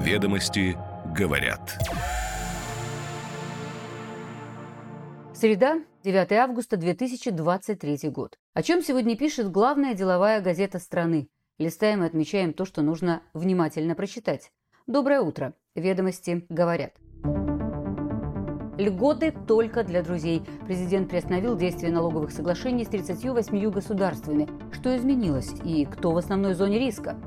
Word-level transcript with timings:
Ведомости 0.00 0.78
говорят. 1.14 1.78
Среда, 5.34 5.80
9 6.04 6.32
августа 6.32 6.78
2023 6.78 8.08
год. 8.08 8.38
О 8.54 8.62
чем 8.62 8.80
сегодня 8.80 9.14
пишет 9.14 9.50
главная 9.50 9.92
деловая 9.92 10.40
газета 10.40 10.78
страны? 10.78 11.28
Листаем 11.58 12.02
и 12.02 12.06
отмечаем 12.06 12.54
то, 12.54 12.64
что 12.64 12.80
нужно 12.80 13.22
внимательно 13.34 13.94
прочитать. 13.94 14.50
Доброе 14.86 15.20
утро. 15.20 15.52
Ведомости 15.74 16.46
говорят. 16.48 16.94
Льготы 18.78 19.34
только 19.46 19.84
для 19.84 20.02
друзей. 20.02 20.40
Президент 20.66 21.10
приостановил 21.10 21.58
действие 21.58 21.92
налоговых 21.92 22.30
соглашений 22.30 22.86
с 22.86 22.88
38 22.88 23.70
государствами. 23.70 24.48
Что 24.72 24.96
изменилось 24.96 25.52
и 25.62 25.84
кто 25.84 26.12
в 26.12 26.16
основной 26.16 26.54
зоне 26.54 26.78
риска? 26.78 27.18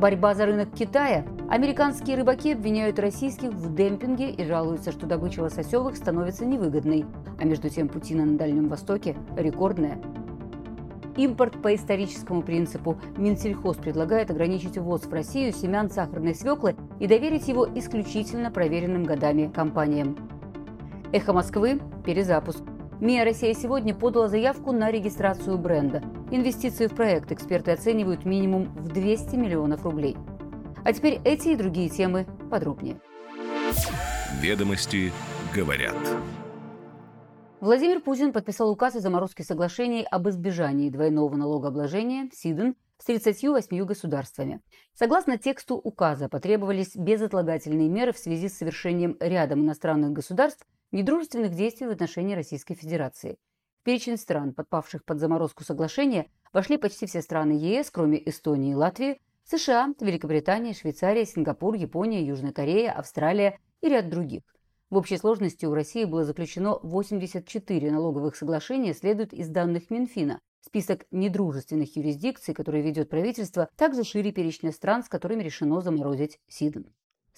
Борьба 0.00 0.34
за 0.34 0.46
рынок 0.46 0.70
Китая. 0.72 1.26
Американские 1.50 2.16
рыбаки 2.16 2.54
обвиняют 2.54 2.98
российских 2.98 3.50
в 3.50 3.74
демпинге 3.74 4.30
и 4.30 4.46
жалуются, 4.46 4.92
что 4.92 5.04
добыча 5.04 5.40
лососевых 5.40 5.94
становится 5.94 6.46
невыгодной. 6.46 7.04
А 7.38 7.44
между 7.44 7.68
тем 7.68 7.86
Путина 7.86 8.24
на 8.24 8.38
Дальнем 8.38 8.68
Востоке 8.68 9.14
рекордная. 9.36 10.00
Импорт 11.18 11.60
по 11.60 11.74
историческому 11.74 12.40
принципу. 12.40 12.98
Минсельхоз 13.18 13.76
предлагает 13.76 14.30
ограничить 14.30 14.78
ввоз 14.78 15.02
в 15.02 15.12
Россию 15.12 15.52
семян 15.52 15.90
сахарной 15.90 16.34
свеклы 16.34 16.76
и 16.98 17.06
доверить 17.06 17.46
его 17.46 17.68
исключительно 17.74 18.50
проверенным 18.50 19.04
годами 19.04 19.52
компаниям. 19.54 20.16
«Эхо 21.12 21.34
Москвы. 21.34 21.78
Перезапуск». 22.06 22.62
МИА 23.00 23.24
«Россия 23.24 23.54
сегодня» 23.54 23.94
подала 23.94 24.28
заявку 24.28 24.72
на 24.72 24.90
регистрацию 24.90 25.56
бренда. 25.56 26.02
Инвестиции 26.30 26.86
в 26.86 26.94
проект 26.94 27.32
эксперты 27.32 27.70
оценивают 27.70 28.26
минимум 28.26 28.66
в 28.74 28.88
200 28.88 29.36
миллионов 29.36 29.84
рублей. 29.84 30.18
А 30.84 30.92
теперь 30.92 31.18
эти 31.24 31.48
и 31.48 31.56
другие 31.56 31.88
темы 31.88 32.26
подробнее. 32.50 33.00
Ведомости 34.42 35.12
говорят. 35.54 35.96
Владимир 37.60 38.00
Путин 38.00 38.34
подписал 38.34 38.70
указ 38.70 38.96
о 38.96 39.00
заморозке 39.00 39.44
соглашений 39.44 40.06
об 40.10 40.28
избежании 40.28 40.90
двойного 40.90 41.34
налогообложения 41.36 42.28
СИДН 42.34 42.72
с 42.98 43.06
38 43.06 43.82
государствами. 43.86 44.60
Согласно 44.92 45.38
тексту 45.38 45.76
указа, 45.76 46.28
потребовались 46.28 46.94
безотлагательные 46.94 47.88
меры 47.88 48.12
в 48.12 48.18
связи 48.18 48.50
с 48.50 48.58
совершением 48.58 49.16
рядом 49.20 49.60
иностранных 49.60 50.12
государств 50.12 50.66
недружественных 50.92 51.54
действий 51.54 51.86
в 51.86 51.90
отношении 51.90 52.34
Российской 52.34 52.74
Федерации. 52.74 53.38
В 53.80 53.84
перечень 53.84 54.18
стран, 54.18 54.52
подпавших 54.52 55.04
под 55.04 55.20
заморозку 55.20 55.64
соглашения, 55.64 56.30
вошли 56.52 56.76
почти 56.76 57.06
все 57.06 57.22
страны 57.22 57.52
ЕС, 57.52 57.90
кроме 57.90 58.28
Эстонии 58.28 58.72
и 58.72 58.74
Латвии, 58.74 59.20
США, 59.44 59.94
Великобритания, 60.00 60.74
Швейцария, 60.74 61.24
Сингапур, 61.24 61.74
Япония, 61.74 62.24
Южная 62.24 62.52
Корея, 62.52 62.92
Австралия 62.92 63.58
и 63.80 63.88
ряд 63.88 64.08
других. 64.08 64.42
В 64.90 64.96
общей 64.96 65.16
сложности 65.16 65.66
у 65.66 65.74
России 65.74 66.04
было 66.04 66.24
заключено 66.24 66.78
84 66.82 67.90
налоговых 67.90 68.36
соглашения, 68.36 68.92
следует 68.92 69.32
из 69.32 69.48
данных 69.48 69.88
Минфина. 69.88 70.40
Список 70.60 71.06
недружественных 71.10 71.96
юрисдикций, 71.96 72.54
которые 72.54 72.82
ведет 72.82 73.08
правительство, 73.08 73.70
также 73.76 74.04
шире 74.04 74.30
перечня 74.30 74.72
стран, 74.72 75.02
с 75.04 75.08
которыми 75.08 75.42
решено 75.42 75.80
заморозить 75.80 76.38
СИДН. 76.48 76.82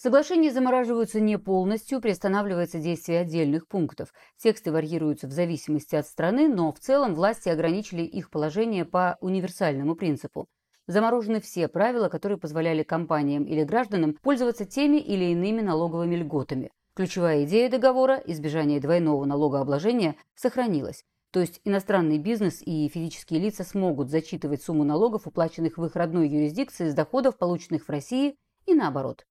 Соглашения 0.02 0.50
замораживаются 0.50 1.20
не 1.20 1.38
полностью, 1.38 2.00
приостанавливается 2.00 2.80
действие 2.80 3.20
отдельных 3.20 3.68
пунктов. 3.68 4.12
Тексты 4.36 4.72
варьируются 4.72 5.28
в 5.28 5.30
зависимости 5.30 5.94
от 5.94 6.08
страны, 6.08 6.48
но 6.48 6.72
в 6.72 6.80
целом 6.80 7.14
власти 7.14 7.48
ограничили 7.48 8.02
их 8.02 8.28
положение 8.28 8.84
по 8.84 9.16
универсальному 9.20 9.94
принципу. 9.94 10.48
Заморожены 10.88 11.40
все 11.40 11.68
правила, 11.68 12.08
которые 12.08 12.36
позволяли 12.36 12.82
компаниям 12.82 13.44
или 13.44 13.62
гражданам 13.62 14.14
пользоваться 14.14 14.64
теми 14.64 14.96
или 14.96 15.26
иными 15.26 15.60
налоговыми 15.60 16.16
льготами. 16.16 16.72
Ключевая 16.96 17.44
идея 17.44 17.70
договора– 17.70 18.20
избежание 18.26 18.80
двойного 18.80 19.24
налогообложения– 19.24 20.16
сохранилась. 20.34 21.04
То 21.30 21.38
есть 21.38 21.60
иностранный 21.62 22.18
бизнес 22.18 22.60
и 22.60 22.88
физические 22.88 23.38
лица 23.38 23.62
смогут 23.62 24.10
зачитывать 24.10 24.64
сумму 24.64 24.82
налогов, 24.82 25.28
уплаченных 25.28 25.78
в 25.78 25.84
их 25.84 25.94
родной 25.94 26.28
юрисдикции, 26.28 26.88
с 26.88 26.94
доходов, 26.94 27.38
полученных 27.38 27.84
в 27.84 27.88
России, 27.88 28.34
и 28.66 28.74
наоборот. 28.74 29.24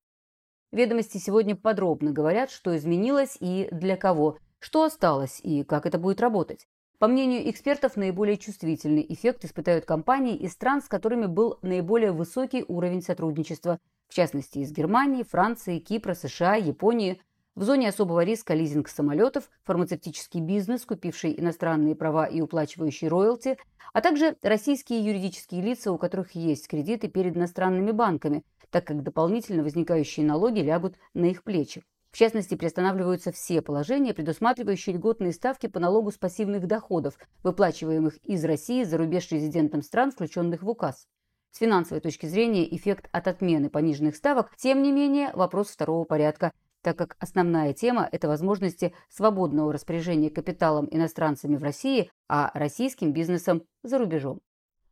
Ведомости 0.72 1.18
сегодня 1.18 1.54
подробно 1.54 2.12
говорят, 2.12 2.50
что 2.50 2.74
изменилось 2.74 3.36
и 3.40 3.68
для 3.70 3.98
кого, 3.98 4.38
что 4.58 4.84
осталось 4.84 5.38
и 5.42 5.64
как 5.64 5.84
это 5.84 5.98
будет 5.98 6.20
работать. 6.22 6.66
По 6.98 7.08
мнению 7.08 7.50
экспертов, 7.50 7.96
наиболее 7.96 8.38
чувствительный 8.38 9.04
эффект 9.06 9.44
испытают 9.44 9.84
компании 9.84 10.34
из 10.34 10.52
стран, 10.52 10.80
с 10.80 10.88
которыми 10.88 11.26
был 11.26 11.58
наиболее 11.60 12.12
высокий 12.12 12.64
уровень 12.66 13.02
сотрудничества, 13.02 13.80
в 14.08 14.14
частности 14.14 14.60
из 14.60 14.72
Германии, 14.72 15.24
Франции, 15.24 15.78
Кипра, 15.78 16.14
США, 16.14 16.54
Японии. 16.54 17.20
В 17.54 17.64
зоне 17.64 17.90
особого 17.90 18.24
риска 18.24 18.54
лизинг 18.54 18.88
самолетов, 18.88 19.50
фармацевтический 19.64 20.40
бизнес, 20.40 20.86
купивший 20.86 21.38
иностранные 21.38 21.94
права 21.94 22.24
и 22.24 22.40
уплачивающий 22.40 23.08
роялти, 23.08 23.58
а 23.92 24.00
также 24.00 24.36
российские 24.40 25.04
юридические 25.04 25.60
лица, 25.60 25.92
у 25.92 25.98
которых 25.98 26.32
есть 26.32 26.66
кредиты 26.66 27.08
перед 27.08 27.36
иностранными 27.36 27.90
банками, 27.90 28.42
так 28.70 28.86
как 28.86 29.02
дополнительно 29.02 29.62
возникающие 29.62 30.24
налоги 30.24 30.60
лягут 30.60 30.94
на 31.12 31.26
их 31.26 31.42
плечи. 31.44 31.84
В 32.10 32.16
частности, 32.16 32.54
приостанавливаются 32.54 33.32
все 33.32 33.60
положения, 33.60 34.14
предусматривающие 34.14 34.96
льготные 34.96 35.32
ставки 35.32 35.66
по 35.66 35.78
налогу 35.78 36.10
с 36.10 36.16
пассивных 36.16 36.66
доходов, 36.66 37.18
выплачиваемых 37.42 38.16
из 38.24 38.42
России 38.46 38.82
за 38.82 38.96
рубеж 38.96 39.30
резидентам 39.30 39.82
стран, 39.82 40.10
включенных 40.10 40.62
в 40.62 40.70
указ. 40.70 41.06
С 41.50 41.58
финансовой 41.58 42.00
точки 42.00 42.24
зрения 42.24 42.74
эффект 42.74 43.10
от 43.12 43.28
отмены 43.28 43.68
пониженных 43.68 44.16
ставок, 44.16 44.56
тем 44.56 44.82
не 44.82 44.90
менее, 44.90 45.32
вопрос 45.34 45.68
второго 45.68 46.04
порядка, 46.04 46.52
так 46.82 46.98
как 46.98 47.16
основная 47.18 47.72
тема– 47.72 48.08
это 48.12 48.28
возможности 48.28 48.92
свободного 49.08 49.72
распоряжения 49.72 50.30
капиталом 50.30 50.88
иностранцами 50.90 51.56
в 51.56 51.62
России, 51.62 52.10
а 52.28 52.50
российским 52.54 53.12
бизнесом 53.12 53.62
за 53.82 53.98
рубежом. 53.98 54.40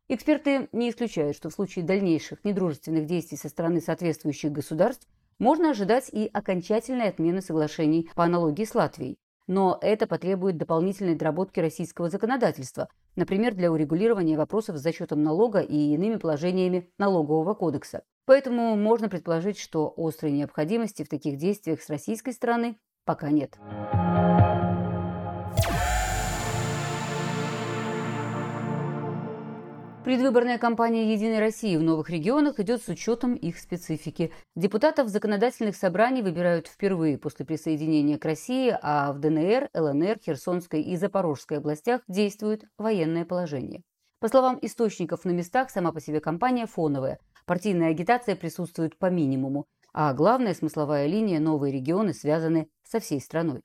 Эксперты 0.07 0.67
не 0.71 0.89
исключают, 0.89 1.37
что 1.37 1.49
в 1.49 1.53
случае 1.53 1.85
дальнейших 1.85 2.43
недружественных 2.43 3.05
действий 3.05 3.37
со 3.37 3.47
стороны 3.47 3.79
соответствующих 3.79 4.51
государств 4.51 5.07
можно 5.39 5.71
ожидать 5.71 6.09
и 6.11 6.29
окончательной 6.31 7.09
отмены 7.09 7.41
соглашений 7.41 8.09
по 8.15 8.25
аналогии 8.25 8.65
с 8.65 8.75
Латвией. 8.75 9.17
Но 9.47 9.77
это 9.81 10.07
потребует 10.07 10.57
дополнительной 10.57 11.15
доработки 11.15 11.59
российского 11.59 12.09
законодательства, 12.09 12.89
например, 13.15 13.55
для 13.55 13.71
урегулирования 13.71 14.37
вопросов 14.37 14.77
с 14.77 14.81
зачетом 14.81 15.23
налога 15.23 15.59
и 15.59 15.93
иными 15.93 16.17
положениями 16.17 16.89
налогового 16.97 17.53
кодекса. 17.53 18.03
Поэтому 18.25 18.75
можно 18.75 19.09
предположить, 19.09 19.57
что 19.57 19.93
острой 19.97 20.31
необходимости 20.31 21.03
в 21.03 21.09
таких 21.09 21.37
действиях 21.37 21.81
с 21.81 21.89
российской 21.89 22.33
стороны 22.33 22.77
пока 23.05 23.29
нет. 23.29 23.57
Предвыборная 30.03 30.57
кампания 30.57 31.13
«Единой 31.13 31.37
России» 31.37 31.77
в 31.77 31.83
новых 31.83 32.09
регионах 32.09 32.59
идет 32.59 32.81
с 32.81 32.87
учетом 32.87 33.35
их 33.35 33.59
специфики. 33.59 34.31
Депутатов 34.55 35.09
законодательных 35.09 35.75
собраний 35.75 36.23
выбирают 36.23 36.67
впервые 36.67 37.19
после 37.19 37.45
присоединения 37.45 38.17
к 38.17 38.25
России, 38.25 38.75
а 38.81 39.13
в 39.13 39.19
ДНР, 39.19 39.69
ЛНР, 39.75 40.17
Херсонской 40.25 40.81
и 40.81 40.95
Запорожской 40.95 41.59
областях 41.59 42.01
действует 42.07 42.63
военное 42.79 43.25
положение. 43.25 43.83
По 44.21 44.27
словам 44.27 44.59
источников 44.61 45.25
на 45.25 45.31
местах, 45.31 45.71
сама 45.71 45.91
по 45.91 45.99
себе 45.99 46.19
кампания 46.19 46.67
фоновая. 46.67 47.17
Партийная 47.47 47.89
агитация 47.89 48.35
присутствует 48.35 48.95
по 48.95 49.07
минимуму, 49.07 49.65
а 49.93 50.13
главная 50.13 50.53
смысловая 50.53 51.07
линия 51.07 51.39
«Новые 51.39 51.73
регионы» 51.73 52.13
связаны 52.13 52.69
со 52.83 52.99
всей 52.99 53.19
страной. 53.19 53.63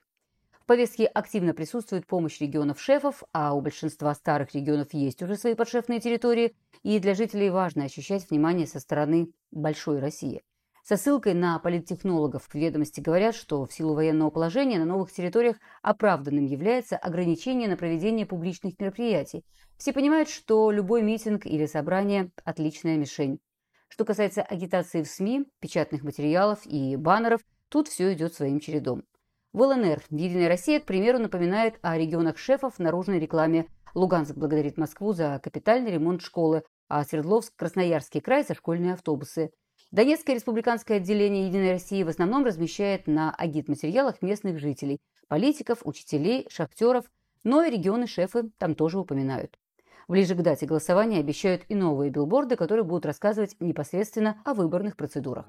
В 0.53 0.65
повестке 0.65 1.05
активно 1.05 1.53
присутствует 1.53 2.07
помощь 2.07 2.41
регионов-шефов, 2.41 3.23
а 3.35 3.53
у 3.53 3.61
большинства 3.61 4.15
старых 4.15 4.55
регионов 4.55 4.95
есть 4.95 5.23
уже 5.23 5.37
свои 5.37 5.55
подшефные 5.55 6.01
территории, 6.01 6.57
и 6.83 6.99
для 7.01 7.15
жителей 7.15 7.51
важно 7.51 7.85
ощущать 7.85 8.31
внимание 8.31 8.67
со 8.67 8.81
стороны 8.81 9.29
большой 9.51 9.99
России. 9.99 10.43
Со 10.89 10.97
ссылкой 10.97 11.35
на 11.35 11.59
политтехнологов 11.59 12.45
в 12.45 12.55
ведомости 12.55 13.01
говорят, 13.01 13.35
что 13.35 13.67
в 13.67 13.73
силу 13.73 13.95
военного 13.95 14.31
положения 14.31 14.79
на 14.79 14.85
новых 14.85 15.11
территориях 15.11 15.57
оправданным 15.83 16.45
является 16.45 16.97
ограничение 16.97 17.69
на 17.69 17.77
проведение 17.77 18.25
публичных 18.25 18.79
мероприятий. 18.79 19.45
Все 19.79 19.93
понимают, 19.93 20.29
что 20.29 20.71
любой 20.71 21.03
митинг 21.03 21.45
или 21.45 21.67
собрание– 21.67 22.31
отличная 22.45 22.97
мишень. 22.97 23.41
Что 23.89 24.05
касается 24.05 24.43
агитации 24.43 25.03
в 25.03 25.09
СМИ, 25.09 25.47
печатных 25.59 26.05
материалов 26.05 26.61
и 26.65 26.95
баннеров, 26.95 27.41
тут 27.69 27.89
все 27.89 28.13
идет 28.13 28.35
своим 28.35 28.61
чередом. 28.61 29.03
В 29.53 29.63
ЛНР 29.63 30.05
«Единая 30.11 30.47
Россия», 30.47 30.79
к 30.79 30.87
примеру, 30.87 31.19
напоминает 31.19 31.81
о 31.83 31.99
регионах 31.99 32.39
шефов 32.39 32.77
в 32.77 32.79
наружной 32.79 33.19
рекламе. 33.19 33.67
Луганск 33.97 34.37
благодарит 34.37 34.77
Москву 34.77 35.13
за 35.13 35.41
капитальный 35.43 35.91
ремонт 35.91 36.23
школы, 36.23 36.63
а 36.87 37.03
Свердловск– 37.03 37.55
Красноярский 37.57 38.21
край 38.21 38.45
за 38.45 38.55
школьные 38.55 38.93
автобусы. 38.93 39.51
Донецкое 39.93 40.35
республиканское 40.35 40.97
отделение 40.97 41.47
«Единой 41.47 41.71
России» 41.71 42.03
в 42.03 42.09
основном 42.09 42.45
размещает 42.45 43.07
на 43.07 43.33
агитматериалах 43.33 44.21
местных 44.21 44.59
жителей, 44.59 44.99
политиков, 45.29 45.79
учителей, 45.85 46.47
шахтеров, 46.51 47.05
но 47.45 47.63
и 47.63 47.71
регионы-шефы 47.71 48.51
там 48.59 48.75
тоже 48.75 48.99
упоминают. 48.99 49.57
Ближе 50.09 50.35
к 50.35 50.43
дате 50.43 50.67
голосования 50.67 51.21
обещают 51.21 51.63
и 51.69 51.77
новые 51.77 52.11
билборды, 52.11 52.57
которые 52.57 52.85
будут 52.85 53.07
рассказывать 53.07 53.57
непосредственно 53.61 54.43
о 54.45 54.55
выборных 54.55 54.97
процедурах. 54.97 55.47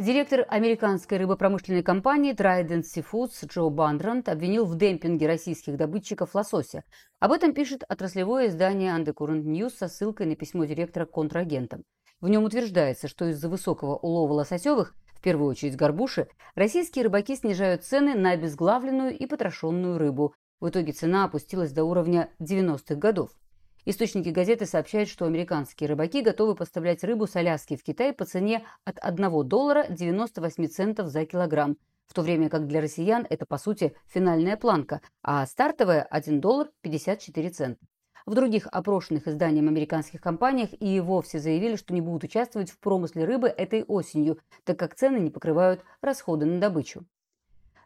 Директор 0.00 0.46
американской 0.48 1.18
рыбопромышленной 1.18 1.82
компании 1.82 2.32
Trident 2.32 2.84
Seafoods 2.84 3.46
Джо 3.46 3.68
Бандранд 3.68 4.30
обвинил 4.30 4.64
в 4.64 4.74
демпинге 4.74 5.26
российских 5.26 5.76
добытчиков 5.76 6.34
лосося. 6.34 6.84
Об 7.18 7.32
этом 7.32 7.52
пишет 7.52 7.84
отраслевое 7.86 8.48
издание 8.48 8.96
Undercurrent 8.96 9.42
News 9.42 9.72
со 9.76 9.88
ссылкой 9.88 10.24
на 10.24 10.36
письмо 10.36 10.64
директора 10.64 11.04
контрагентам. 11.04 11.84
В 12.22 12.30
нем 12.30 12.44
утверждается, 12.44 13.08
что 13.08 13.26
из-за 13.26 13.50
высокого 13.50 13.94
улова 13.94 14.32
лососевых, 14.32 14.94
в 15.12 15.20
первую 15.20 15.50
очередь 15.50 15.76
горбуши, 15.76 16.28
российские 16.54 17.04
рыбаки 17.04 17.36
снижают 17.36 17.84
цены 17.84 18.14
на 18.14 18.30
обезглавленную 18.30 19.14
и 19.14 19.26
потрошенную 19.26 19.98
рыбу. 19.98 20.32
В 20.60 20.70
итоге 20.70 20.92
цена 20.92 21.24
опустилась 21.24 21.72
до 21.72 21.84
уровня 21.84 22.30
90-х 22.40 22.94
годов. 22.94 23.32
Источники 23.86 24.28
газеты 24.28 24.66
сообщают, 24.66 25.08
что 25.08 25.24
американские 25.24 25.88
рыбаки 25.88 26.20
готовы 26.20 26.54
поставлять 26.54 27.02
рыбу 27.02 27.26
с 27.26 27.34
Аляски 27.36 27.76
в 27.76 27.82
Китай 27.82 28.12
по 28.12 28.26
цене 28.26 28.66
от 28.84 28.98
1 29.00 29.48
доллара 29.48 29.86
98 29.88 30.66
центов 30.68 31.08
за 31.08 31.24
килограмм, 31.24 31.78
в 32.06 32.12
то 32.12 32.20
время 32.20 32.50
как 32.50 32.66
для 32.66 32.82
россиян 32.82 33.26
это, 33.30 33.46
по 33.46 33.56
сути, 33.56 33.94
финальная 34.06 34.58
планка, 34.58 35.00
а 35.22 35.46
стартовая– 35.46 36.02
1 36.10 36.40
доллар 36.40 36.70
54 36.82 37.50
цента. 37.50 37.86
В 38.26 38.34
других 38.34 38.66
опрошенных 38.70 39.26
изданием 39.26 39.68
американских 39.68 40.20
компаниях 40.20 40.70
и 40.78 41.00
вовсе 41.00 41.38
заявили, 41.38 41.76
что 41.76 41.94
не 41.94 42.02
будут 42.02 42.24
участвовать 42.24 42.70
в 42.70 42.78
промысле 42.78 43.24
рыбы 43.24 43.48
этой 43.48 43.82
осенью, 43.84 44.38
так 44.64 44.78
как 44.78 44.94
цены 44.94 45.16
не 45.16 45.30
покрывают 45.30 45.82
расходы 46.02 46.44
на 46.44 46.60
добычу. 46.60 47.06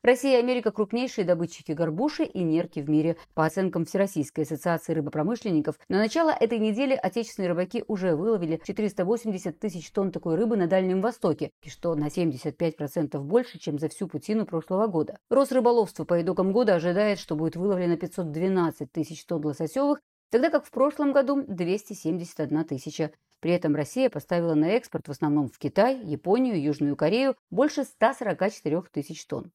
Россия 0.04 0.36
и 0.36 0.40
Америка– 0.40 0.70
крупнейшие 0.72 1.24
добытчики 1.24 1.72
горбуши 1.72 2.24
и 2.24 2.42
нерки 2.42 2.80
в 2.80 2.90
мире. 2.90 3.16
По 3.32 3.46
оценкам 3.46 3.86
Всероссийской 3.86 4.44
ассоциации 4.44 4.92
рыбопромышленников, 4.92 5.76
на 5.88 5.96
начало 5.96 6.28
этой 6.28 6.58
недели 6.58 6.92
отечественные 6.92 7.48
рыбаки 7.48 7.82
уже 7.88 8.14
выловили 8.14 8.60
480 8.62 9.58
тысяч 9.58 9.90
тонн 9.90 10.12
такой 10.12 10.34
рыбы 10.34 10.58
на 10.58 10.66
Дальнем 10.66 11.00
Востоке, 11.00 11.52
и 11.62 11.70
что 11.70 11.94
на 11.94 12.08
75% 12.08 13.18
больше, 13.20 13.58
чем 13.58 13.78
за 13.78 13.88
всю 13.88 14.06
путину 14.06 14.44
прошлого 14.44 14.88
года. 14.88 15.16
Росрыболовство 15.30 16.04
по 16.04 16.20
итогам 16.20 16.52
года 16.52 16.74
ожидает, 16.74 17.18
что 17.18 17.34
будет 17.34 17.56
выловлено 17.56 17.96
512 17.96 18.92
тысяч 18.92 19.24
тонн 19.24 19.46
лососевых, 19.46 20.00
тогда 20.30 20.50
как 20.50 20.66
в 20.66 20.70
прошлом 20.70 21.14
году 21.14 21.42
271 21.48 22.64
тысяча. 22.66 23.10
При 23.40 23.52
этом 23.52 23.74
Россия 23.74 24.10
поставила 24.10 24.52
на 24.52 24.68
экспорт 24.72 25.08
в 25.08 25.12
основном 25.12 25.48
в 25.48 25.56
Китай, 25.56 25.98
Японию, 25.98 26.62
Южную 26.62 26.94
Корею 26.94 27.36
больше 27.50 27.84
144 27.84 28.82
тысяч 28.92 29.24
тонн. 29.24 29.50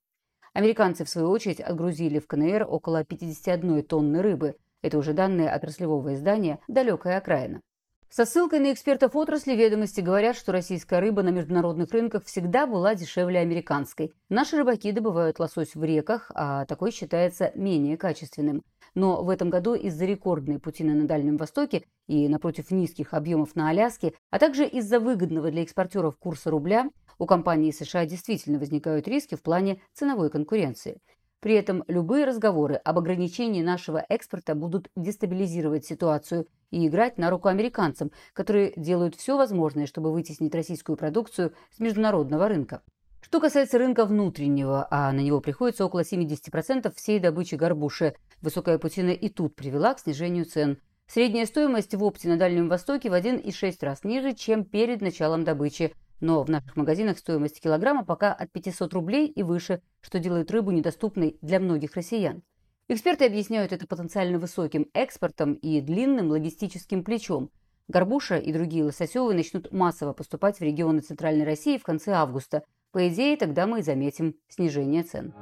Американцы, 0.54 1.06
в 1.06 1.10
свою 1.10 1.30
очередь, 1.30 1.62
отгрузили 1.62 2.20
в 2.20 2.28
КНР 2.28 2.66
около 2.68 3.04
51 3.04 3.84
тонны 3.84 4.22
рыбы. 4.22 4.56
Это 4.82 4.98
уже 4.98 5.14
данные 5.14 5.50
отраслевого 5.50 6.14
издания 6.14 6.60
«Далекая 6.68 7.18
окраина». 7.18 7.62
Со 8.12 8.26
ссылкой 8.26 8.60
на 8.60 8.74
экспертов 8.74 9.16
отрасли 9.16 9.54
ведомости 9.54 10.02
говорят, 10.02 10.36
что 10.36 10.52
российская 10.52 11.00
рыба 11.00 11.22
на 11.22 11.30
международных 11.30 11.92
рынках 11.92 12.26
всегда 12.26 12.66
была 12.66 12.96
дешевле 12.96 13.40
американской. 13.40 14.14
Наши 14.30 14.58
рыбаки 14.58 14.92
добывают 14.92 15.38
лосось 15.38 15.76
в 15.76 15.84
реках, 15.84 16.32
а 16.34 16.66
такой 16.66 16.92
считается 16.92 17.52
менее 17.54 17.98
качественным. 17.98 18.64
Но 18.96 19.24
в 19.24 19.30
этом 19.30 19.52
году 19.52 19.76
из-за 19.76 20.06
рекордной 20.06 20.58
путины 20.58 20.96
на 20.96 21.06
Дальнем 21.06 21.38
Востоке 21.38 21.86
и 22.08 22.28
напротив 22.28 22.72
низких 22.72 23.14
объемов 23.14 23.56
на 23.56 23.70
Аляске, 23.70 24.16
а 24.32 24.40
также 24.40 24.66
из-за 24.66 25.00
выгодного 25.00 25.52
для 25.52 25.62
экспортеров 25.62 26.18
курса 26.18 26.50
рубля, 26.50 26.90
у 27.20 27.28
компании 27.28 27.70
США 27.70 28.08
действительно 28.08 28.58
возникают 28.58 29.08
риски 29.08 29.36
в 29.36 29.44
плане 29.44 29.82
ценовой 29.94 30.32
конкуренции. 30.32 30.98
При 31.40 31.54
этом 31.54 31.86
любые 31.88 32.26
разговоры 32.26 32.76
об 32.76 32.98
ограничении 32.98 33.62
нашего 33.62 34.06
экспорта 34.10 34.56
будут 34.56 34.90
дестабилизировать 34.98 35.86
ситуацию 35.86 36.48
и 36.70 36.86
играть 36.86 37.18
на 37.18 37.30
руку 37.30 37.48
американцам, 37.48 38.12
которые 38.34 38.74
делают 38.76 39.16
все 39.16 39.38
возможное, 39.38 39.86
чтобы 39.86 40.12
вытеснить 40.12 40.54
российскую 40.54 40.98
продукцию 40.98 41.54
с 41.72 41.80
международного 41.80 42.50
рынка. 42.50 42.82
Что 43.22 43.40
касается 43.40 43.78
рынка 43.78 44.06
внутреннего, 44.06 44.88
а 44.92 45.12
на 45.14 45.20
него 45.22 45.40
приходится 45.40 45.86
около 45.86 46.02
70% 46.02 46.94
всей 46.96 47.20
добычи 47.20 47.56
горбуши, 47.56 48.16
высокая 48.42 48.78
путина 48.78 49.12
и 49.12 49.30
тут 49.30 49.56
привела 49.56 49.94
к 49.94 50.00
снижению 50.00 50.46
цен. 50.46 50.78
Средняя 51.08 51.46
стоимость 51.46 51.96
в 51.96 52.04
опте 52.04 52.28
на 52.28 52.38
Дальнем 52.38 52.68
Востоке 52.68 53.10
в 53.10 53.14
1,6 53.14 53.78
раз 53.82 54.04
ниже, 54.04 54.34
чем 54.34 54.66
перед 54.66 55.02
началом 55.02 55.44
добычи– 55.46 55.94
но 56.22 56.44
в 56.44 56.50
наших 56.50 56.76
магазинах 56.76 57.18
стоимость 57.18 57.62
килограмма 57.62 58.06
пока 58.06 58.34
от 58.34 58.52
500 58.52 58.94
рублей 58.94 59.28
и 59.28 59.44
выше, 59.44 59.82
что 60.02 60.20
делает 60.20 60.52
рыбу 60.52 60.72
недоступной 60.72 61.38
для 61.42 61.60
многих 61.60 61.96
россиян. 61.96 62.44
Эксперты 62.88 63.26
объясняют 63.26 63.72
это 63.72 63.86
потенциально 63.86 64.40
высоким 64.40 64.88
экспортом 64.94 65.54
и 65.54 65.80
длинным 65.80 66.32
логистическим 66.32 67.04
плечом. 67.04 67.52
Горбуша 67.88 68.38
и 68.38 68.52
другие 68.52 68.84
лососевые 68.84 69.36
начнут 69.36 69.72
массово 69.72 70.14
поступать 70.14 70.60
в 70.60 70.64
регионы 70.64 71.02
Центральной 71.02 71.46
России 71.46 71.78
в 71.78 71.84
конце 71.84 72.14
августа. 72.14 72.64
По 72.92 73.08
идее, 73.08 73.38
тогда 73.38 73.68
мы 73.68 73.80
и 73.80 73.84
заметим 73.84 74.36
снижение 74.48 75.04
цен. 75.04 75.34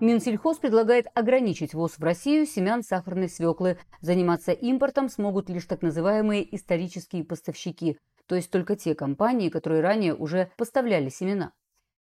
Минсельхоз 0.00 0.56
предлагает 0.56 1.08
ограничить 1.14 1.74
ввоз 1.74 1.98
в 1.98 2.02
Россию 2.02 2.46
семян 2.46 2.82
сахарной 2.82 3.28
свеклы. 3.28 3.78
Заниматься 4.00 4.52
импортом 4.52 5.10
смогут 5.10 5.50
лишь 5.50 5.66
так 5.66 5.82
называемые 5.82 6.56
исторические 6.56 7.22
поставщики, 7.22 7.98
то 8.26 8.34
есть 8.34 8.50
только 8.50 8.76
те 8.76 8.94
компании, 8.94 9.50
которые 9.50 9.82
ранее 9.82 10.14
уже 10.14 10.50
поставляли 10.56 11.10
семена. 11.10 11.52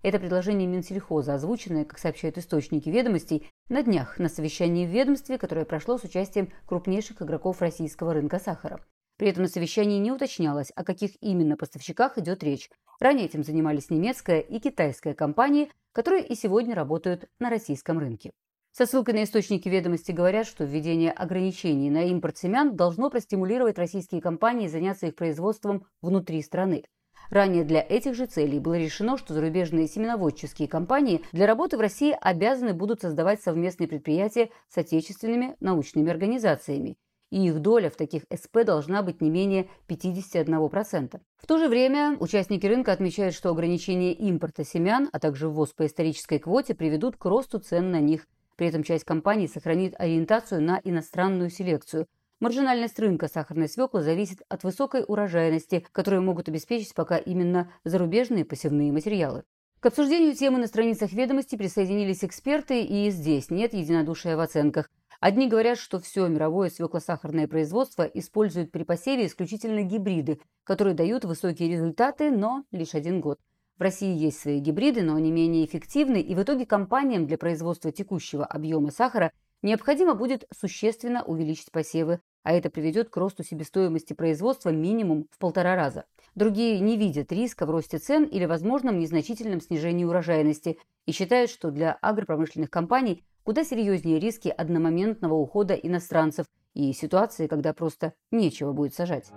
Это 0.02 0.20
предложение 0.20 0.68
Минсельхоза, 0.68 1.34
озвученное, 1.34 1.84
как 1.84 1.98
сообщают 1.98 2.38
источники 2.38 2.88
ведомостей, 2.88 3.50
на 3.68 3.82
днях 3.82 4.20
на 4.20 4.28
совещании 4.28 4.86
в 4.86 4.90
ведомстве, 4.90 5.36
которое 5.36 5.64
прошло 5.64 5.98
с 5.98 6.04
участием 6.04 6.52
крупнейших 6.66 7.20
игроков 7.22 7.60
российского 7.60 8.14
рынка 8.14 8.38
сахара. 8.38 8.80
При 9.20 9.28
этом 9.28 9.42
на 9.42 9.50
совещании 9.50 9.98
не 9.98 10.10
уточнялось, 10.10 10.72
о 10.74 10.82
каких 10.82 11.10
именно 11.22 11.58
поставщиках 11.58 12.16
идет 12.16 12.42
речь. 12.42 12.70
Ранее 13.00 13.26
этим 13.26 13.44
занимались 13.44 13.90
немецкая 13.90 14.40
и 14.40 14.58
китайская 14.60 15.12
компании, 15.12 15.70
которые 15.92 16.26
и 16.26 16.34
сегодня 16.34 16.74
работают 16.74 17.28
на 17.38 17.50
российском 17.50 17.98
рынке. 17.98 18.30
Со 18.72 18.86
ссылкой 18.86 19.12
на 19.12 19.24
источники 19.24 19.68
ведомости 19.68 20.12
говорят, 20.12 20.46
что 20.46 20.64
введение 20.64 21.12
ограничений 21.12 21.90
на 21.90 22.04
импорт 22.04 22.38
семян 22.38 22.76
должно 22.76 23.10
простимулировать 23.10 23.76
российские 23.76 24.22
компании 24.22 24.68
заняться 24.68 25.08
их 25.08 25.16
производством 25.16 25.84
внутри 26.00 26.40
страны. 26.40 26.84
Ранее 27.28 27.64
для 27.64 27.84
этих 27.86 28.14
же 28.14 28.24
целей 28.24 28.58
было 28.58 28.78
решено, 28.78 29.18
что 29.18 29.34
зарубежные 29.34 29.86
семеноводческие 29.86 30.66
компании 30.66 31.20
для 31.32 31.46
работы 31.46 31.76
в 31.76 31.80
России 31.80 32.16
обязаны 32.18 32.72
будут 32.72 33.02
создавать 33.02 33.42
совместные 33.42 33.86
предприятия 33.86 34.48
с 34.70 34.78
отечественными 34.78 35.56
научными 35.60 36.10
организациями 36.10 36.96
и 37.30 37.46
их 37.46 37.60
доля 37.60 37.90
в 37.90 37.96
таких 37.96 38.24
СП 38.34 38.64
должна 38.64 39.02
быть 39.02 39.20
не 39.20 39.30
менее 39.30 39.68
51%. 39.88 41.20
В 41.36 41.46
то 41.46 41.58
же 41.58 41.68
время 41.68 42.16
участники 42.20 42.66
рынка 42.66 42.92
отмечают, 42.92 43.34
что 43.34 43.50
ограничение 43.50 44.12
импорта 44.12 44.64
семян, 44.64 45.08
а 45.12 45.18
также 45.18 45.48
ввоз 45.48 45.72
по 45.72 45.86
исторической 45.86 46.38
квоте 46.38 46.74
приведут 46.74 47.16
к 47.16 47.24
росту 47.24 47.58
цен 47.58 47.90
на 47.90 48.00
них. 48.00 48.26
При 48.56 48.66
этом 48.66 48.82
часть 48.82 49.04
компаний 49.04 49.48
сохранит 49.48 49.94
ориентацию 49.98 50.60
на 50.60 50.80
иностранную 50.84 51.50
селекцию. 51.50 52.06
Маржинальность 52.40 52.98
рынка 52.98 53.28
сахарной 53.28 53.68
свеклы 53.68 54.02
зависит 54.02 54.42
от 54.48 54.64
высокой 54.64 55.04
урожайности, 55.06 55.86
которую 55.92 56.22
могут 56.22 56.48
обеспечить 56.48 56.94
пока 56.94 57.18
именно 57.18 57.70
зарубежные 57.84 58.44
посевные 58.44 58.92
материалы. 58.92 59.44
К 59.80 59.86
обсуждению 59.86 60.34
темы 60.34 60.58
на 60.58 60.66
страницах 60.66 61.12
ведомости 61.12 61.56
присоединились 61.56 62.22
эксперты, 62.22 62.82
и 62.82 63.10
здесь 63.10 63.50
нет 63.50 63.72
единодушия 63.72 64.36
в 64.36 64.40
оценках. 64.40 64.90
Одни 65.20 65.48
говорят, 65.48 65.76
что 65.76 66.00
все 66.00 66.26
мировое 66.28 66.70
свеклосахарное 66.70 67.46
производство 67.46 68.04
использует 68.04 68.72
при 68.72 68.84
посеве 68.84 69.26
исключительно 69.26 69.82
гибриды, 69.82 70.40
которые 70.64 70.94
дают 70.94 71.26
высокие 71.26 71.70
результаты, 71.70 72.30
но 72.30 72.64
лишь 72.72 72.94
один 72.94 73.20
год. 73.20 73.38
В 73.76 73.82
России 73.82 74.16
есть 74.16 74.40
свои 74.40 74.60
гибриды, 74.60 75.02
но 75.02 75.16
они 75.16 75.30
менее 75.30 75.66
эффективны, 75.66 76.22
и 76.22 76.34
в 76.34 76.42
итоге 76.42 76.64
компаниям 76.64 77.26
для 77.26 77.36
производства 77.36 77.92
текущего 77.92 78.46
объема 78.46 78.90
сахара 78.90 79.32
необходимо 79.60 80.14
будет 80.14 80.46
существенно 80.58 81.22
увеличить 81.22 81.70
посевы, 81.70 82.20
а 82.42 82.54
это 82.54 82.70
приведет 82.70 83.10
к 83.10 83.16
росту 83.18 83.44
себестоимости 83.44 84.14
производства 84.14 84.70
минимум 84.70 85.26
в 85.30 85.38
полтора 85.38 85.76
раза. 85.76 86.06
Другие 86.34 86.80
не 86.80 86.96
видят 86.96 87.30
риска 87.30 87.66
в 87.66 87.70
росте 87.70 87.98
цен 87.98 88.24
или 88.24 88.46
возможном 88.46 88.98
незначительном 88.98 89.60
снижении 89.60 90.06
урожайности 90.06 90.78
и 91.04 91.12
считают, 91.12 91.50
что 91.50 91.70
для 91.70 91.92
агропромышленных 91.92 92.70
компаний 92.70 93.22
куда 93.50 93.64
серьезнее 93.64 94.20
риски 94.20 94.46
одномоментного 94.46 95.34
ухода 95.34 95.74
иностранцев 95.74 96.46
и 96.72 96.92
ситуации, 96.92 97.48
когда 97.48 97.72
просто 97.72 98.12
нечего 98.30 98.72
будет 98.72 98.94
сажать. 98.94 99.32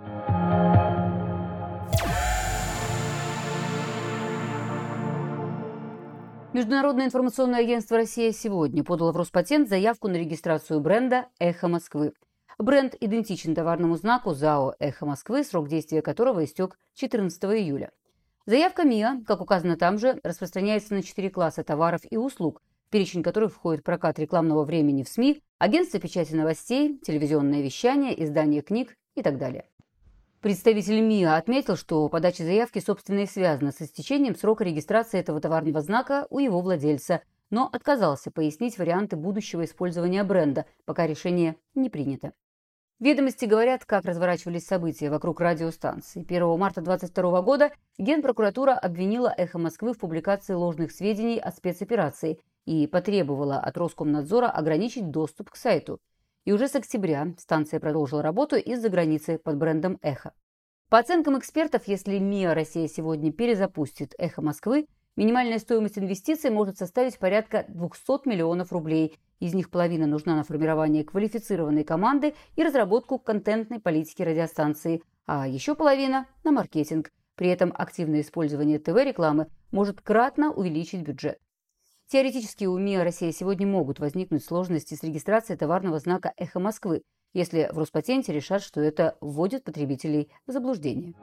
Международное 6.52 7.06
информационное 7.06 7.58
агентство 7.58 7.96
«Россия 7.96 8.30
сегодня» 8.30 8.84
подало 8.84 9.10
в 9.10 9.16
Роспатент 9.16 9.68
заявку 9.68 10.06
на 10.06 10.14
регистрацию 10.14 10.78
бренда 10.78 11.26
«Эхо 11.40 11.66
Москвы». 11.66 12.12
Бренд 12.56 12.94
идентичен 13.00 13.56
товарному 13.56 13.96
знаку 13.96 14.32
ЗАО 14.32 14.76
«Эхо 14.78 15.06
Москвы», 15.06 15.42
срок 15.42 15.66
действия 15.66 16.02
которого 16.02 16.44
истек 16.44 16.78
14 16.94 17.42
июля. 17.46 17.90
Заявка 18.46 18.84
МИА, 18.84 19.24
как 19.26 19.40
указано 19.40 19.76
там 19.76 19.98
же, 19.98 20.20
распространяется 20.22 20.94
на 20.94 21.02
четыре 21.02 21.30
класса 21.30 21.64
товаров 21.64 22.02
и 22.08 22.16
услуг– 22.16 22.62
перечень 22.94 23.24
которых 23.24 23.52
входит 23.52 23.82
прокат 23.82 24.20
рекламного 24.20 24.62
времени 24.62 25.02
в 25.02 25.08
СМИ, 25.08 25.42
агентство 25.58 25.98
печати 25.98 26.32
новостей, 26.32 27.00
телевизионное 27.04 27.60
вещание, 27.60 28.22
издание 28.22 28.62
книг 28.62 28.94
и 29.16 29.22
так 29.22 29.36
далее. 29.36 29.64
Представитель 30.40 31.00
МИА 31.00 31.34
отметил, 31.34 31.74
что 31.74 32.08
подача 32.08 32.44
заявки, 32.44 32.78
собственно, 32.78 33.24
и 33.24 33.26
связана 33.26 33.72
с 33.72 33.82
истечением 33.82 34.36
срока 34.36 34.62
регистрации 34.62 35.18
этого 35.18 35.40
товарного 35.40 35.80
знака 35.80 36.28
у 36.30 36.38
его 36.38 36.60
владельца, 36.60 37.22
но 37.50 37.68
отказался 37.72 38.30
пояснить 38.30 38.78
варианты 38.78 39.16
будущего 39.16 39.64
использования 39.64 40.22
бренда, 40.22 40.64
пока 40.84 41.08
решение 41.08 41.56
не 41.74 41.90
принято. 41.90 42.32
Ведомости 43.00 43.44
говорят, 43.44 43.84
как 43.84 44.04
разворачивались 44.04 44.66
события 44.66 45.10
вокруг 45.10 45.40
радиостанции. 45.40 46.20
1 46.22 46.56
марта 46.56 46.80
2022 46.80 47.42
года 47.42 47.72
Генпрокуратура 47.98 48.74
обвинила 48.74 49.34
«Эхо 49.36 49.58
Москвы» 49.58 49.94
в 49.94 49.98
публикации 49.98 50.54
ложных 50.54 50.92
сведений 50.92 51.40
о 51.40 51.50
спецоперации 51.50 52.38
и 52.64 52.86
потребовала 52.86 53.58
от 53.58 53.76
Роскомнадзора 53.76 54.48
ограничить 54.48 55.10
доступ 55.10 55.50
к 55.50 55.56
сайту. 55.56 56.00
И 56.44 56.52
уже 56.52 56.68
с 56.68 56.74
октября 56.74 57.34
станция 57.38 57.80
продолжила 57.80 58.22
работу 58.22 58.56
из-за 58.56 58.88
границы 58.88 59.38
под 59.38 59.56
брендом 59.56 59.98
«Эхо». 60.02 60.32
По 60.90 60.98
оценкам 60.98 61.38
экспертов, 61.38 61.88
если 61.88 62.18
МИА 62.18 62.54
«Россия» 62.54 62.86
сегодня 62.86 63.32
перезапустит 63.32 64.14
«Эхо 64.18 64.42
Москвы», 64.42 64.86
минимальная 65.16 65.58
стоимость 65.58 65.98
инвестиций 65.98 66.50
может 66.50 66.76
составить 66.76 67.18
порядка 67.18 67.64
200 67.68 68.28
миллионов 68.28 68.72
рублей. 68.72 69.18
Из 69.40 69.54
них 69.54 69.70
половина 69.70 70.06
нужна 70.06 70.36
на 70.36 70.44
формирование 70.44 71.04
квалифицированной 71.04 71.84
команды 71.84 72.34
и 72.56 72.62
разработку 72.62 73.18
контентной 73.18 73.80
политики 73.80 74.22
радиостанции, 74.22 75.02
а 75.26 75.48
еще 75.48 75.74
половина– 75.74 76.26
на 76.44 76.52
маркетинг. 76.52 77.10
При 77.34 77.48
этом 77.48 77.72
активное 77.76 78.20
использование 78.20 78.78
ТВ-рекламы 78.78 79.48
может 79.72 80.00
кратно 80.00 80.52
увеличить 80.52 81.02
бюджет. 81.02 81.40
Теоретически 82.06 82.66
у 82.66 82.78
МИА 82.78 83.02
Россия 83.02 83.32
сегодня 83.32 83.66
могут 83.66 83.98
возникнуть 83.98 84.44
сложности 84.44 84.94
с 84.94 85.02
регистрацией 85.02 85.58
товарного 85.58 85.98
знака 85.98 86.32
«Эхо 86.36 86.60
Москвы», 86.60 87.02
если 87.32 87.70
в 87.72 87.78
Роспатенте 87.78 88.32
решат, 88.32 88.62
что 88.62 88.80
это 88.80 89.16
вводит 89.20 89.64
потребителей 89.64 90.30
в 90.46 90.52
заблуждение. 90.52 91.14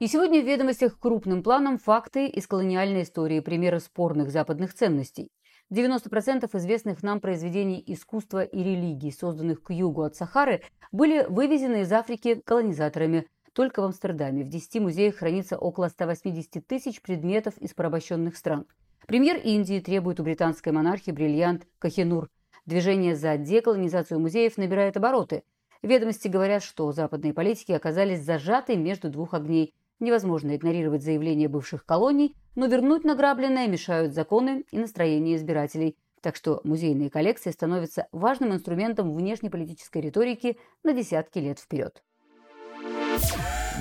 И 0.00 0.08
сегодня 0.08 0.42
в 0.42 0.46
ведомостях 0.46 0.98
крупным 0.98 1.42
планом 1.42 1.78
факты 1.78 2.26
из 2.26 2.46
колониальной 2.48 3.04
истории, 3.04 3.40
примеры 3.40 3.78
спорных 3.78 4.30
западных 4.30 4.74
ценностей. 4.74 5.30
90% 5.72 6.50
известных 6.58 7.02
нам 7.02 7.20
произведений 7.20 7.82
искусства 7.86 8.42
и 8.42 8.62
религии, 8.62 9.10
созданных 9.10 9.62
к 9.62 9.72
югу 9.72 10.02
от 10.02 10.14
Сахары, 10.16 10.62
были 10.92 11.24
вывезены 11.26 11.82
из 11.82 11.92
Африки 11.92 12.42
колонизаторами, 12.44 13.26
только 13.54 13.80
в 13.80 13.84
Амстердаме 13.84 14.44
в 14.44 14.48
10 14.48 14.80
музеях 14.80 15.16
хранится 15.16 15.56
около 15.56 15.88
180 15.88 16.66
тысяч 16.66 17.00
предметов 17.00 17.56
из 17.58 17.72
порабощенных 17.72 18.36
стран. 18.36 18.66
Премьер 19.06 19.36
Индии 19.36 19.80
требует 19.80 20.18
у 20.18 20.24
британской 20.24 20.72
монархии 20.72 21.12
бриллиант 21.12 21.66
Кахинур. 21.78 22.28
Движение 22.66 23.14
за 23.14 23.36
деколонизацию 23.36 24.18
музеев 24.18 24.56
набирает 24.56 24.96
обороты. 24.96 25.44
Ведомости 25.82 26.28
говорят, 26.28 26.62
что 26.62 26.90
западные 26.92 27.32
политики 27.32 27.72
оказались 27.72 28.24
зажаты 28.24 28.76
между 28.76 29.08
двух 29.08 29.34
огней. 29.34 29.74
Невозможно 30.00 30.56
игнорировать 30.56 31.04
заявления 31.04 31.48
бывших 31.48 31.86
колоний, 31.86 32.34
но 32.56 32.66
вернуть 32.66 33.04
награбленное 33.04 33.68
мешают 33.68 34.14
законы 34.14 34.64
и 34.72 34.78
настроения 34.78 35.36
избирателей. 35.36 35.96
Так 36.20 36.36
что 36.36 36.60
музейные 36.64 37.10
коллекции 37.10 37.50
становятся 37.50 38.08
важным 38.10 38.54
инструментом 38.54 39.12
внешнеполитической 39.12 40.00
риторики 40.00 40.58
на 40.82 40.92
десятки 40.92 41.38
лет 41.38 41.60
вперед. 41.60 42.02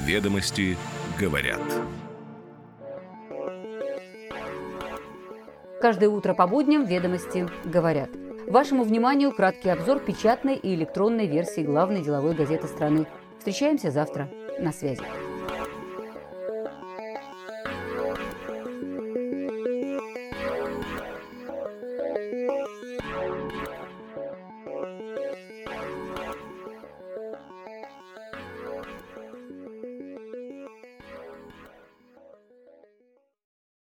Ведомости 0.05 0.77
говорят. 1.19 1.61
Каждое 5.81 6.09
утро 6.09 6.33
по 6.33 6.47
будням 6.47 6.85
«Ведомости 6.85 7.47
говорят». 7.65 8.09
Вашему 8.47 8.83
вниманию 8.83 9.31
краткий 9.31 9.69
обзор 9.69 9.99
печатной 9.99 10.55
и 10.55 10.75
электронной 10.75 11.27
версии 11.27 11.61
главной 11.61 12.03
деловой 12.03 12.35
газеты 12.35 12.67
страны. 12.67 13.07
Встречаемся 13.39 13.91
завтра. 13.91 14.29
На 14.59 14.71
связи. 14.71 15.01